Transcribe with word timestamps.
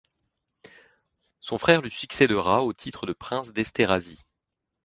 Son 1.41 1.59
frère 1.59 1.83
lui 1.83 1.91
succédera 1.91 2.63
au 2.63 2.73
titre 2.73 3.05
de 3.05 3.13
prince 3.13 3.53
d'Esterházy. 3.53 4.23